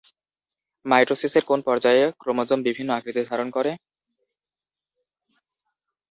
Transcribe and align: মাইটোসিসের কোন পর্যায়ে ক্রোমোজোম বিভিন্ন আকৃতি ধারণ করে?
মাইটোসিসের 0.85 1.43
কোন 1.45 1.59
পর্যায়ে 1.67 2.03
ক্রোমোজোম 2.21 2.59
বিভিন্ন 2.67 2.89
আকৃতি 2.93 3.21
ধারণ 3.29 3.47
করে? 3.51 3.71